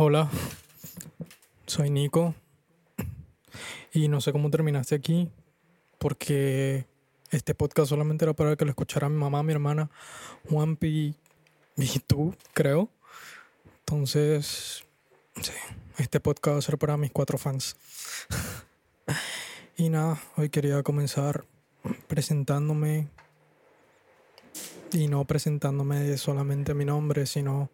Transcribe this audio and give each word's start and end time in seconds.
Hola, 0.00 0.30
soy 1.66 1.90
Nico 1.90 2.32
y 3.92 4.06
no 4.06 4.20
sé 4.20 4.30
cómo 4.30 4.48
terminaste 4.48 4.94
aquí 4.94 5.28
porque 5.98 6.86
este 7.32 7.52
podcast 7.52 7.88
solamente 7.88 8.24
era 8.24 8.32
para 8.32 8.54
que 8.54 8.64
lo 8.64 8.70
escuchara 8.70 9.08
mi 9.08 9.16
mamá, 9.16 9.42
mi 9.42 9.52
hermana, 9.52 9.90
Juanpi 10.48 11.16
y 11.76 11.98
tú, 12.06 12.32
creo. 12.54 12.90
Entonces, 13.80 14.84
sí, 15.42 15.52
este 15.96 16.20
podcast 16.20 16.54
va 16.54 16.58
a 16.58 16.62
ser 16.62 16.78
para 16.78 16.96
mis 16.96 17.10
cuatro 17.10 17.36
fans. 17.36 17.74
y 19.76 19.88
nada, 19.88 20.22
hoy 20.36 20.48
quería 20.48 20.80
comenzar 20.84 21.44
presentándome 22.06 23.08
y 24.92 25.08
no 25.08 25.24
presentándome 25.24 26.16
solamente 26.18 26.72
mi 26.72 26.84
nombre, 26.84 27.26
sino 27.26 27.68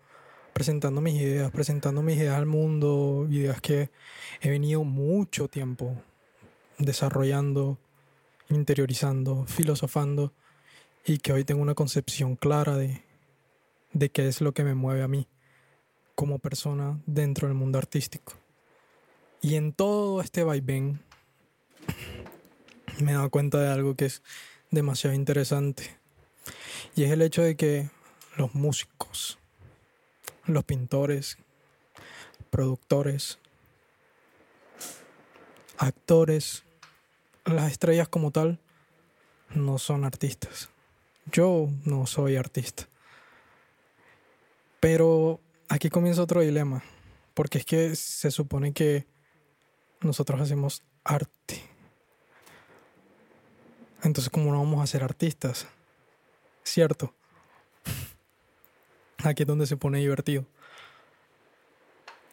presentando 0.54 1.00
mis 1.00 1.20
ideas, 1.20 1.50
presentando 1.50 2.00
mis 2.00 2.16
ideas 2.16 2.38
al 2.38 2.46
mundo, 2.46 3.26
ideas 3.28 3.60
que 3.60 3.90
he 4.40 4.48
venido 4.48 4.84
mucho 4.84 5.48
tiempo 5.48 6.00
desarrollando, 6.78 7.76
interiorizando, 8.48 9.44
filosofando 9.46 10.32
y 11.04 11.18
que 11.18 11.32
hoy 11.32 11.44
tengo 11.44 11.60
una 11.60 11.74
concepción 11.74 12.36
clara 12.36 12.76
de, 12.76 13.02
de 13.92 14.10
qué 14.10 14.28
es 14.28 14.40
lo 14.40 14.54
que 14.54 14.64
me 14.64 14.74
mueve 14.74 15.02
a 15.02 15.08
mí 15.08 15.26
como 16.14 16.38
persona 16.38 17.00
dentro 17.04 17.48
del 17.48 17.56
mundo 17.56 17.78
artístico. 17.78 18.34
Y 19.42 19.56
en 19.56 19.72
todo 19.72 20.20
este 20.22 20.44
vaivén 20.44 21.00
me 23.00 23.10
he 23.10 23.14
dado 23.14 23.30
cuenta 23.30 23.60
de 23.60 23.68
algo 23.68 23.94
que 23.94 24.06
es 24.06 24.22
demasiado 24.70 25.14
interesante. 25.14 25.96
Y 26.94 27.04
es 27.04 27.10
el 27.10 27.22
hecho 27.22 27.42
de 27.42 27.56
que 27.56 27.90
los 28.36 28.54
músicos, 28.54 29.38
los 30.46 30.64
pintores, 30.64 31.38
productores, 32.50 33.38
actores, 35.78 36.64
las 37.44 37.72
estrellas 37.72 38.08
como 38.08 38.30
tal, 38.30 38.60
no 39.50 39.78
son 39.78 40.04
artistas. 40.04 40.68
Yo 41.30 41.68
no 41.84 42.06
soy 42.06 42.36
artista. 42.36 42.88
Pero 44.80 45.40
aquí 45.68 45.88
comienza 45.88 46.22
otro 46.22 46.42
dilema, 46.42 46.82
porque 47.32 47.58
es 47.58 47.64
que 47.64 47.96
se 47.96 48.30
supone 48.30 48.72
que 48.72 49.06
nosotros 50.00 50.40
hacemos 50.40 50.82
arte. 51.04 51.62
Entonces, 54.02 54.30
¿cómo 54.30 54.52
no 54.52 54.58
vamos 54.58 54.82
a 54.82 54.86
ser 54.86 55.02
artistas? 55.02 55.66
¿Cierto? 56.62 57.14
Aquí 59.24 59.42
es 59.42 59.46
donde 59.46 59.66
se 59.66 59.76
pone 59.76 59.98
divertido. 59.98 60.44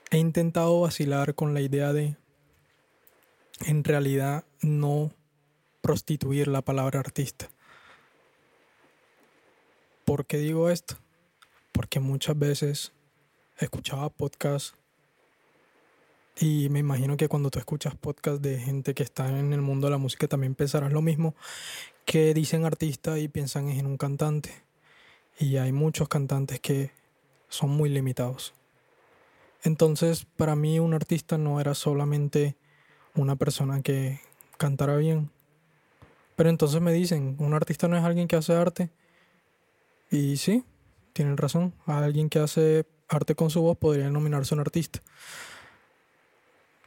He 0.09 0.17
intentado 0.17 0.81
vacilar 0.81 1.35
con 1.35 1.53
la 1.53 1.61
idea 1.61 1.93
de, 1.93 2.17
en 3.65 3.83
realidad, 3.83 4.43
no 4.61 5.13
prostituir 5.81 6.47
la 6.49 6.61
palabra 6.61 6.99
artista. 6.99 7.49
¿Por 10.03 10.25
qué 10.25 10.37
digo 10.37 10.69
esto? 10.69 10.95
Porque 11.71 12.01
muchas 12.01 12.37
veces 12.37 12.91
escuchaba 13.57 14.09
podcasts 14.09 14.75
y 16.37 16.67
me 16.69 16.79
imagino 16.79 17.15
que 17.15 17.29
cuando 17.29 17.49
tú 17.49 17.59
escuchas 17.59 17.95
podcasts 17.95 18.41
de 18.41 18.59
gente 18.59 18.93
que 18.93 19.03
está 19.03 19.29
en 19.39 19.53
el 19.53 19.61
mundo 19.61 19.87
de 19.87 19.91
la 19.91 19.97
música 19.97 20.27
también 20.27 20.55
pensarás 20.55 20.91
lo 20.91 21.01
mismo, 21.01 21.35
que 22.03 22.33
dicen 22.33 22.65
artista 22.65 23.17
y 23.19 23.29
piensan 23.29 23.69
en 23.69 23.85
un 23.85 23.97
cantante. 23.97 24.70
Y 25.39 25.57
hay 25.57 25.71
muchos 25.71 26.07
cantantes 26.07 26.59
que 26.59 26.91
son 27.49 27.69
muy 27.71 27.89
limitados. 27.89 28.53
Entonces, 29.63 30.25
para 30.25 30.55
mí 30.55 30.79
un 30.79 30.93
artista 30.93 31.37
no 31.37 31.59
era 31.59 31.75
solamente 31.75 32.55
una 33.15 33.35
persona 33.35 33.81
que 33.81 34.21
cantara 34.57 34.95
bien. 34.95 35.29
Pero 36.35 36.49
entonces 36.49 36.81
me 36.81 36.93
dicen, 36.93 37.35
un 37.39 37.53
artista 37.53 37.87
no 37.87 37.97
es 37.97 38.03
alguien 38.03 38.27
que 38.27 38.35
hace 38.35 38.53
arte. 38.53 38.89
Y 40.09 40.37
sí, 40.37 40.63
tienen 41.13 41.37
razón. 41.37 41.73
Alguien 41.85 42.29
que 42.29 42.39
hace 42.39 42.85
arte 43.07 43.35
con 43.35 43.49
su 43.49 43.61
voz 43.61 43.77
podría 43.77 44.05
denominarse 44.05 44.53
un 44.53 44.61
artista. 44.61 45.01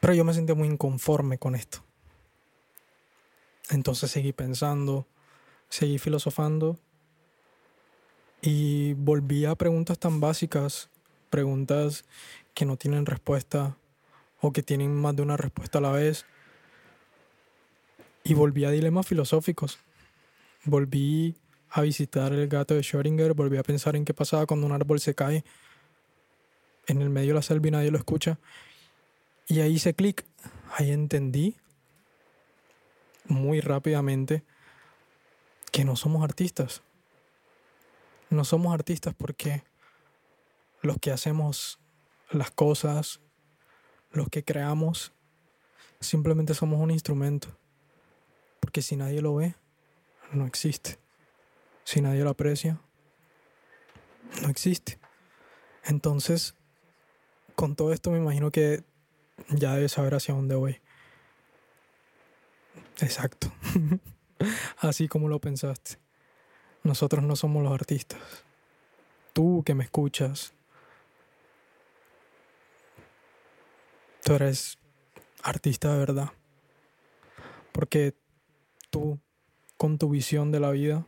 Pero 0.01 0.15
yo 0.15 0.25
me 0.25 0.35
sentí 0.35 0.53
muy 0.55 0.69
inconforme 0.69 1.39
con 1.39 1.55
esto. 1.55 1.85
Entonces 3.71 4.11
seguí 4.11 4.33
pensando, 4.33 5.07
seguí 5.69 5.99
filosofando 5.99 6.79
y 8.47 8.93
volví 8.93 9.47
a 9.47 9.55
preguntas 9.55 9.99
tan 9.99 10.21
básicas, 10.21 10.91
preguntas 11.31 12.05
que 12.53 12.67
no 12.67 12.77
tienen 12.77 13.07
respuesta 13.07 13.79
o 14.43 14.53
que 14.53 14.63
tienen 14.63 14.95
más 14.95 15.17
de 15.17 15.23
una 15.23 15.39
respuesta 15.39 15.79
a 15.79 15.81
la 15.81 15.91
vez. 15.91 16.27
Y 18.23 18.35
volví 18.35 18.67
a 18.67 18.71
dilemas 18.71 19.07
filosóficos. 19.07 19.79
Volví 20.65 21.37
a 21.71 21.81
visitar 21.81 22.35
el 22.35 22.47
gato 22.49 22.75
de 22.75 22.83
Schrödinger, 22.83 23.35
volví 23.35 23.57
a 23.57 23.63
pensar 23.63 23.97
en 23.97 24.05
qué 24.05 24.13
pasaba 24.13 24.45
cuando 24.45 24.67
un 24.67 24.73
árbol 24.73 25.01
se 25.01 25.15
cae 25.15 25.43
en 26.87 27.01
el 27.01 27.09
medio 27.09 27.29
de 27.29 27.35
la 27.37 27.43
selva 27.43 27.69
y 27.69 27.71
nadie 27.71 27.91
lo 27.91 27.99
escucha. 27.99 28.39
Y 29.49 29.61
ahí 29.61 29.73
hice 29.73 29.95
clic, 29.95 30.27
ahí 30.77 30.91
entendí 30.91 31.57
muy 33.27 33.63
rápidamente 33.63 34.43
que 35.73 35.87
no 35.87 35.97
somos 35.97 36.23
artistas. 36.23 36.83
No 38.31 38.45
somos 38.45 38.75
artistas 38.75 39.15
porque 39.15 39.63
los 40.83 40.99
que 40.99 41.11
hacemos 41.11 41.79
las 42.31 42.51
cosas, 42.51 43.21
los 44.13 44.29
que 44.29 44.45
creamos, 44.45 45.13
simplemente 46.01 46.55
somos 46.55 46.81
un 46.81 46.91
instrumento. 46.91 47.49
Porque 48.61 48.83
si 48.83 48.97
nadie 48.97 49.21
lo 49.21 49.35
ve, 49.35 49.55
no 50.33 50.47
existe. 50.47 50.99
Si 51.85 52.01
nadie 52.01 52.25
lo 52.25 52.31
aprecia, 52.31 52.81
no 54.43 54.49
existe. 54.49 54.99
Entonces, 55.85 56.55
con 57.55 57.77
todo 57.77 57.93
esto 57.93 58.11
me 58.11 58.19
imagino 58.19 58.51
que 58.51 58.85
ya 59.51 59.75
debes 59.75 59.93
saber 59.93 60.15
hacia 60.15 60.35
dónde 60.35 60.55
voy. 60.55 60.81
Exacto. 63.01 63.53
Así 64.79 65.09
como 65.09 65.29
lo 65.29 65.41
pensaste. 65.41 66.04
Nosotros 66.85 67.25
no 67.25 67.35
somos 67.35 67.63
los 67.63 67.73
artistas. 67.73 68.21
Tú 69.33 69.63
que 69.65 69.75
me 69.75 69.85
escuchas, 69.85 70.53
tú 74.23 74.35
eres 74.35 74.79
artista 75.43 75.95
de 75.95 75.99
verdad. 75.99 76.31
Porque 77.73 78.15
tú, 78.91 79.19
con 79.79 79.97
tu 79.97 80.11
visión 80.11 80.53
de 80.53 80.61
la 80.61 80.73
vida, 80.73 81.07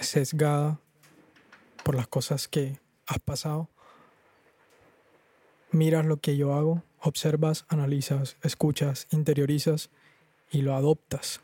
sesgada 0.00 0.80
por 1.84 1.94
las 1.94 2.08
cosas 2.08 2.48
que 2.48 2.80
has 3.06 3.18
pasado, 3.18 3.68
miras 5.72 6.06
lo 6.06 6.16
que 6.16 6.38
yo 6.38 6.54
hago, 6.54 6.82
observas, 7.00 7.66
analizas, 7.68 8.38
escuchas, 8.42 9.08
interiorizas 9.10 9.90
y 10.50 10.62
lo 10.62 10.74
adoptas 10.74 11.42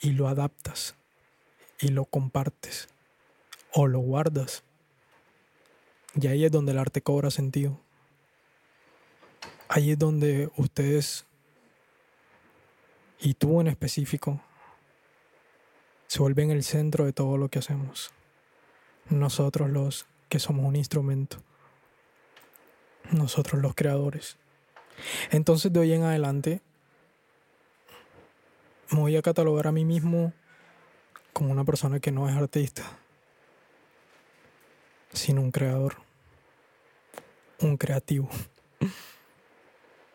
y 0.00 0.12
lo 0.12 0.28
adaptas 0.28 0.99
y 1.80 1.88
lo 1.88 2.04
compartes 2.04 2.88
o 3.72 3.86
lo 3.86 4.00
guardas. 4.00 4.62
Y 6.14 6.26
ahí 6.26 6.44
es 6.44 6.52
donde 6.52 6.72
el 6.72 6.78
arte 6.78 7.02
cobra 7.02 7.30
sentido. 7.30 7.80
Ahí 9.68 9.92
es 9.92 9.98
donde 9.98 10.50
ustedes 10.56 11.26
y 13.20 13.34
tú 13.34 13.60
en 13.60 13.68
específico 13.68 14.40
se 16.06 16.18
vuelven 16.18 16.50
el 16.50 16.64
centro 16.64 17.04
de 17.04 17.12
todo 17.12 17.36
lo 17.36 17.48
que 17.48 17.60
hacemos. 17.60 18.10
Nosotros 19.08 19.70
los 19.70 20.06
que 20.28 20.38
somos 20.38 20.64
un 20.66 20.76
instrumento 20.76 21.38
nosotros 23.12 23.60
los 23.60 23.74
creadores. 23.74 24.36
Entonces 25.30 25.72
de 25.72 25.80
hoy 25.80 25.92
en 25.92 26.02
adelante 26.02 26.60
me 28.90 29.00
voy 29.00 29.16
a 29.16 29.22
catalogar 29.22 29.66
a 29.66 29.72
mí 29.72 29.84
mismo 29.84 30.32
como 31.40 31.52
una 31.52 31.64
persona 31.64 32.00
que 32.00 32.12
no 32.12 32.28
es 32.28 32.36
artista, 32.36 32.82
sino 35.10 35.40
un 35.40 35.50
creador, 35.50 35.96
un 37.60 37.78
creativo. 37.78 38.28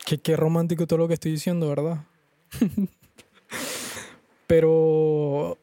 Que 0.06 0.20
qué 0.20 0.36
romántico 0.36 0.86
todo 0.86 1.00
lo 1.00 1.08
que 1.08 1.16
estoy 1.16 1.32
diciendo, 1.32 1.68
¿verdad? 1.68 2.06
Pero 4.48 5.58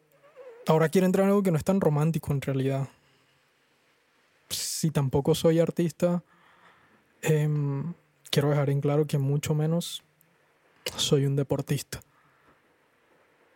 ahora 0.67 0.88
quiero 0.88 1.06
entrar 1.06 1.26
en 1.26 1.31
algo 1.31 1.44
que 1.44 1.53
no 1.53 1.59
es 1.59 1.64
tan 1.64 1.81
romántico 1.81 2.32
en 2.32 2.43
realidad. 2.43 2.88
Si 4.49 4.91
tampoco 4.91 5.37
soy 5.37 5.61
artista, 5.61 6.25
Em, 7.23 7.94
quiero 8.32 8.50
dejar 8.50 8.69
en 8.69 8.81
claro 8.81 9.06
que 9.06 9.17
mucho 9.17 9.55
menos 9.55 10.03
soy 10.97 11.25
un 11.25 11.37
deportista. 11.37 12.03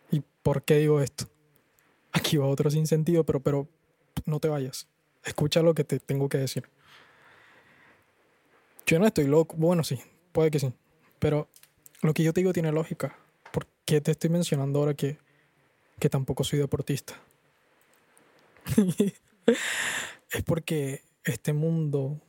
¿Y 0.09 0.23
por 0.41 0.63
qué 0.63 0.77
digo 0.77 1.01
esto? 1.01 1.25
Aquí 2.11 2.37
va 2.37 2.47
otro 2.47 2.69
sin 2.69 2.87
sentido, 2.87 3.23
pero, 3.23 3.39
pero 3.41 3.67
no 4.25 4.39
te 4.39 4.47
vayas. 4.47 4.87
Escucha 5.23 5.61
lo 5.61 5.73
que 5.73 5.83
te 5.83 5.99
tengo 5.99 6.29
que 6.29 6.37
decir. 6.37 6.69
Yo 8.85 8.99
no 8.99 9.05
estoy 9.05 9.27
loco. 9.27 9.55
Bueno, 9.57 9.83
sí, 9.83 9.99
puede 10.31 10.51
que 10.51 10.59
sí. 10.59 10.73
Pero 11.19 11.47
lo 12.01 12.13
que 12.13 12.23
yo 12.23 12.33
te 12.33 12.41
digo 12.41 12.53
tiene 12.53 12.71
lógica. 12.71 13.17
¿Por 13.51 13.67
qué 13.85 14.01
te 14.01 14.11
estoy 14.11 14.29
mencionando 14.29 14.79
ahora 14.79 14.93
que, 14.93 15.17
que 15.99 16.09
tampoco 16.09 16.43
soy 16.43 16.59
deportista? 16.59 17.15
es 20.31 20.43
porque 20.45 21.03
este 21.23 21.53
mundo 21.53 22.21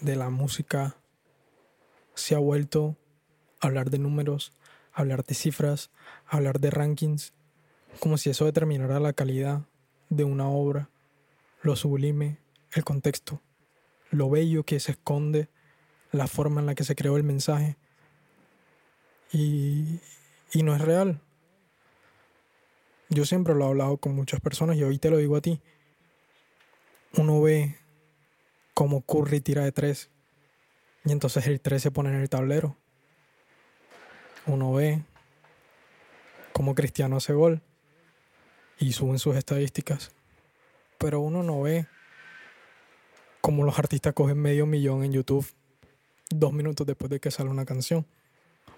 de 0.00 0.16
la 0.16 0.30
música 0.30 0.96
se 2.14 2.34
ha 2.34 2.38
vuelto 2.38 2.96
a 3.60 3.66
hablar 3.66 3.90
de 3.90 3.98
números, 3.98 4.52
hablar 4.92 5.24
de 5.24 5.34
cifras, 5.34 5.90
hablar 6.26 6.60
de 6.60 6.70
rankings, 6.70 7.32
como 8.00 8.18
si 8.18 8.30
eso 8.30 8.44
determinara 8.44 9.00
la 9.00 9.12
calidad 9.12 9.62
de 10.08 10.24
una 10.24 10.48
obra, 10.48 10.88
lo 11.62 11.76
sublime, 11.76 12.38
el 12.72 12.84
contexto, 12.84 13.40
lo 14.10 14.30
bello 14.30 14.64
que 14.64 14.80
se 14.80 14.92
esconde, 14.92 15.48
la 16.12 16.26
forma 16.26 16.60
en 16.60 16.66
la 16.66 16.74
que 16.74 16.84
se 16.84 16.94
creó 16.94 17.16
el 17.16 17.24
mensaje. 17.24 17.76
Y, 19.32 20.00
y 20.52 20.62
no 20.62 20.74
es 20.74 20.80
real. 20.80 21.20
Yo 23.08 23.24
siempre 23.24 23.54
lo 23.54 23.64
he 23.64 23.68
hablado 23.68 23.96
con 23.96 24.14
muchas 24.14 24.40
personas 24.40 24.76
y 24.76 24.84
hoy 24.84 24.98
te 24.98 25.10
lo 25.10 25.16
digo 25.16 25.36
a 25.36 25.40
ti. 25.40 25.60
Uno 27.16 27.40
ve 27.40 27.76
cómo 28.74 29.02
Curry 29.02 29.40
tira 29.40 29.64
de 29.64 29.72
tres 29.72 30.10
y 31.04 31.12
entonces 31.12 31.46
el 31.46 31.60
3 31.60 31.82
se 31.82 31.90
pone 31.90 32.10
en 32.10 32.16
el 32.16 32.28
tablero. 32.28 32.76
Uno 34.46 34.72
ve 34.72 35.02
cómo 36.52 36.74
Cristiano 36.74 37.16
hace 37.16 37.34
gol 37.34 37.62
y 38.78 38.92
suben 38.92 39.18
sus 39.18 39.36
estadísticas. 39.36 40.10
Pero 40.98 41.20
uno 41.20 41.42
no 41.42 41.62
ve 41.62 41.86
cómo 43.40 43.64
los 43.64 43.78
artistas 43.78 44.14
cogen 44.14 44.38
medio 44.38 44.66
millón 44.66 45.04
en 45.04 45.12
YouTube 45.12 45.46
dos 46.30 46.52
minutos 46.52 46.86
después 46.86 47.10
de 47.10 47.20
que 47.20 47.30
sale 47.30 47.50
una 47.50 47.64
canción. 47.64 48.06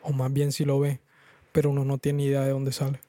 O 0.03 0.13
más 0.13 0.33
bien 0.33 0.53
si 0.53 0.65
lo 0.65 0.79
ve, 0.79 1.01
pero 1.53 1.71
uno 1.71 1.85
no 1.85 1.99
tiene 1.99 2.25
idea 2.25 2.43
de 2.43 2.51
dónde 2.51 2.73
sale. 2.73 3.01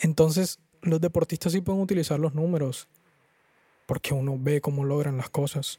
Entonces, 0.00 0.58
los 0.82 1.00
deportistas 1.00 1.52
sí 1.52 1.60
pueden 1.60 1.80
utilizar 1.80 2.18
los 2.20 2.34
números, 2.34 2.88
porque 3.86 4.14
uno 4.14 4.36
ve 4.38 4.60
cómo 4.60 4.84
logran 4.84 5.16
las 5.16 5.30
cosas. 5.30 5.78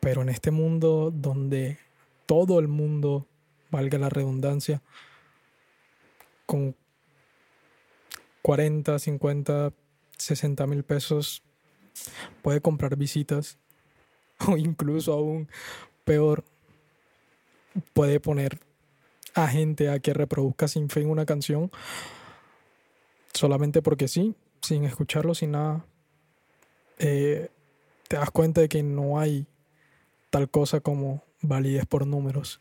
Pero 0.00 0.22
en 0.22 0.30
este 0.30 0.50
mundo 0.50 1.12
donde 1.14 1.78
todo 2.26 2.58
el 2.58 2.68
mundo, 2.68 3.26
valga 3.70 3.98
la 3.98 4.08
redundancia, 4.08 4.82
con 6.46 6.74
40, 8.42 8.98
50, 8.98 9.72
60 10.18 10.66
mil 10.66 10.84
pesos 10.84 11.42
puede 12.42 12.60
comprar 12.60 12.96
visitas 12.96 13.58
o 14.46 14.56
incluso 14.56 15.12
aún 15.12 15.48
peor 16.04 16.44
puede 17.92 18.20
poner 18.20 18.58
a 19.34 19.48
gente 19.48 19.88
a 19.88 19.98
que 19.98 20.12
reproduzca 20.12 20.68
sin 20.68 20.90
fin 20.90 21.08
una 21.08 21.24
canción 21.24 21.70
solamente 23.32 23.82
porque 23.82 24.08
sí, 24.08 24.34
sin 24.60 24.84
escucharlo, 24.84 25.34
sin 25.34 25.52
nada. 25.52 25.84
Eh, 26.98 27.48
te 28.08 28.16
das 28.16 28.30
cuenta 28.30 28.60
de 28.60 28.68
que 28.68 28.82
no 28.82 29.18
hay 29.18 29.46
tal 30.30 30.50
cosa 30.50 30.80
como 30.80 31.22
validez 31.40 31.86
por 31.86 32.06
números. 32.06 32.60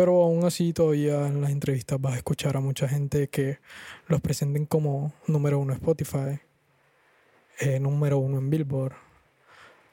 Pero 0.00 0.22
aún 0.22 0.46
así 0.46 0.72
todavía 0.72 1.26
en 1.26 1.42
las 1.42 1.50
entrevistas 1.50 2.00
vas 2.00 2.14
a 2.14 2.16
escuchar 2.16 2.56
a 2.56 2.60
mucha 2.60 2.88
gente 2.88 3.28
que 3.28 3.58
los 4.06 4.22
presenten 4.22 4.64
como 4.64 5.12
número 5.26 5.58
uno 5.58 5.74
en 5.74 5.78
Spotify, 5.78 6.40
eh, 7.58 7.78
número 7.78 8.16
uno 8.16 8.38
en 8.38 8.48
Billboard, 8.48 8.94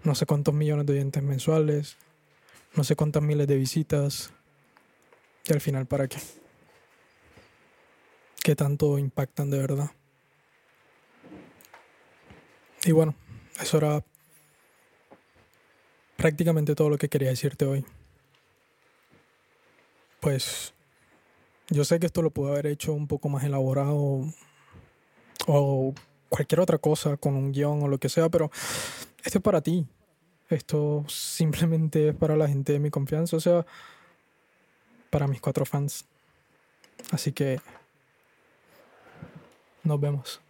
no 0.05 0.15
sé 0.15 0.25
cuántos 0.25 0.53
millones 0.53 0.85
de 0.85 0.93
oyentes 0.93 1.21
mensuales, 1.21 1.97
no 2.73 2.85
sé 2.85 2.95
cuántas 2.95 3.21
miles 3.21 3.47
de 3.47 3.57
visitas. 3.57 4.31
Y 5.45 5.51
al 5.51 5.59
final, 5.59 5.85
¿para 5.87 6.07
qué? 6.07 6.19
¿Qué 8.41 8.55
tanto 8.55 8.97
impactan 8.97 9.49
de 9.49 9.59
verdad? 9.59 9.91
Y 12.85 12.93
bueno, 12.93 13.13
eso 13.59 13.75
era 13.75 14.01
prácticamente 16.15 16.75
todo 16.75 16.89
lo 16.89 16.97
que 16.97 17.09
quería 17.09 17.27
decirte 17.27 17.65
hoy. 17.65 17.83
Pues 20.27 20.73
yo 21.69 21.85
sé 21.85 22.01
que 22.01 22.07
esto 22.07 22.21
lo 22.21 22.31
pude 22.31 22.51
haber 22.51 22.67
hecho 22.67 22.91
un 22.91 23.07
poco 23.07 23.29
más 23.29 23.45
elaborado 23.45 24.25
o 25.47 25.93
cualquier 26.27 26.59
otra 26.59 26.79
cosa 26.79 27.15
con 27.15 27.37
un 27.37 27.53
guion 27.53 27.81
o 27.81 27.87
lo 27.87 27.97
que 27.97 28.09
sea, 28.09 28.27
pero 28.27 28.51
esto 29.23 29.37
es 29.37 29.41
para 29.41 29.61
ti. 29.61 29.87
Esto 30.49 31.05
simplemente 31.07 32.09
es 32.09 32.13
para 32.13 32.35
la 32.35 32.49
gente 32.49 32.73
de 32.73 32.79
mi 32.79 32.89
confianza, 32.89 33.37
o 33.37 33.39
sea, 33.39 33.65
para 35.11 35.27
mis 35.27 35.39
cuatro 35.39 35.65
fans. 35.65 36.03
Así 37.13 37.31
que 37.31 37.61
nos 39.85 39.97
vemos. 39.97 40.41